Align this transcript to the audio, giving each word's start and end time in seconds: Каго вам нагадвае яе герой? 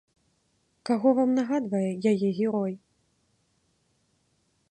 Каго 0.89 1.09
вам 1.19 1.29
нагадвае 1.39 1.91
яе 2.13 2.29
герой? 2.39 2.73